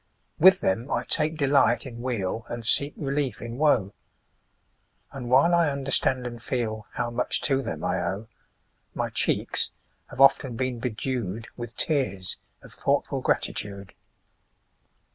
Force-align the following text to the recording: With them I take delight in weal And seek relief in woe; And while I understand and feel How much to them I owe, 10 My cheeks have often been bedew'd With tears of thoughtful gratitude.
With 0.39 0.61
them 0.61 0.89
I 0.89 1.03
take 1.03 1.37
delight 1.37 1.85
in 1.85 2.01
weal 2.01 2.43
And 2.49 2.65
seek 2.65 2.95
relief 2.97 3.39
in 3.39 3.59
woe; 3.59 3.93
And 5.11 5.29
while 5.29 5.53
I 5.53 5.69
understand 5.69 6.25
and 6.25 6.41
feel 6.41 6.87
How 6.93 7.11
much 7.11 7.39
to 7.41 7.61
them 7.61 7.83
I 7.83 8.01
owe, 8.03 8.21
10 8.23 8.27
My 8.95 9.09
cheeks 9.11 9.71
have 10.07 10.19
often 10.19 10.55
been 10.55 10.79
bedew'd 10.79 11.49
With 11.55 11.75
tears 11.75 12.39
of 12.63 12.73
thoughtful 12.73 13.21
gratitude. 13.21 13.93